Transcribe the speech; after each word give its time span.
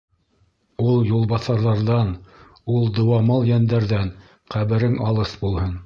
Ул 0.91 0.97
юлбаҫарҙарҙан, 1.09 2.11
ул 2.77 2.91
дыуамал 2.99 3.47
йәндәрҙән 3.53 4.13
ҡәберең 4.57 5.03
алыҫ 5.13 5.41
булһын! 5.45 5.79